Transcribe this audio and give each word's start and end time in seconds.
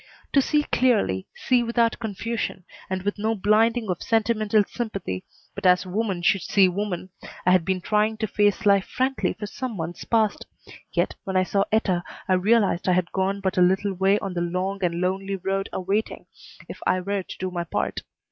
To 0.33 0.41
see 0.41 0.63
clearly, 0.71 1.27
see 1.35 1.61
without 1.61 1.99
confusion, 1.99 2.63
and 2.89 3.03
with 3.03 3.19
no 3.19 3.35
blinding 3.35 3.87
of 3.87 4.01
sentimental 4.01 4.63
sympathy, 4.67 5.25
but 5.53 5.63
as 5.67 5.85
woman 5.85 6.23
should 6.23 6.41
see 6.41 6.67
woman, 6.67 7.11
I 7.45 7.51
had 7.51 7.63
been 7.65 7.81
trying 7.81 8.17
to 8.17 8.27
face 8.27 8.65
life 8.65 8.85
frankly 8.87 9.33
for 9.33 9.45
some 9.45 9.77
months 9.77 10.03
past; 10.03 10.47
yet 10.91 11.13
when 11.23 11.37
I 11.37 11.43
saw 11.43 11.65
Etta 11.71 12.03
I 12.27 12.33
realized 12.33 12.89
I 12.89 12.93
had 12.93 13.11
gone 13.11 13.41
but 13.41 13.59
a 13.59 13.61
little 13.61 13.93
way 13.93 14.17
on 14.17 14.33
the 14.33 14.41
long 14.41 14.83
and 14.83 15.01
lonely 15.01 15.35
road 15.35 15.69
awaiting 15.71 16.25
if 16.67 16.79
I 16.87 16.99
were 16.99 17.21
to 17.21 17.37
do 17.37 17.51
my 17.51 17.63
part. 17.63 18.01